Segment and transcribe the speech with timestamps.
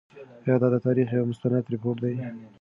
[0.43, 2.13] آیا دا د تاریخ یو مستند رپوټ دی؟